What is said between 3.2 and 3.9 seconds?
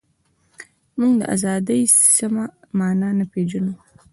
پېژنو.